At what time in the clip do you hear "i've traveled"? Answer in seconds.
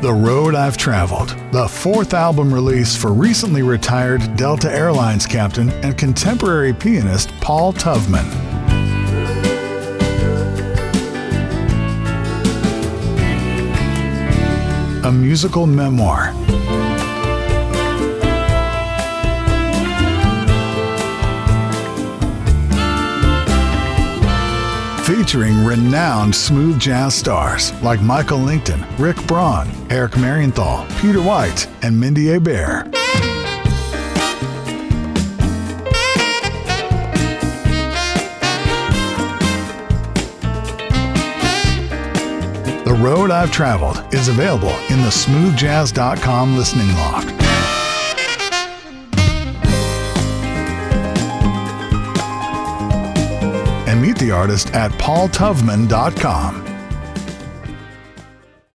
0.54-1.30, 43.30-44.12